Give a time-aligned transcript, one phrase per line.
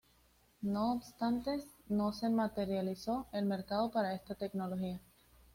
[0.63, 4.99] No obstante, no se materializó el mercado para esta tecnología.